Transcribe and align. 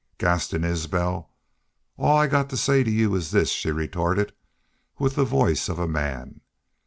"Gaston 0.17 0.63
Isbel, 0.63 1.29
all 1.95 2.17
I've 2.17 2.31
got 2.31 2.49
to 2.49 2.57
say 2.57 2.83
to 2.83 2.89
you 2.89 3.13
is 3.13 3.29
this," 3.29 3.49
she 3.51 3.69
retorted, 3.69 4.33
with 4.97 5.13
the 5.13 5.25
voice 5.25 5.69
of 5.69 5.77
a 5.77 5.87
man. 5.87 6.41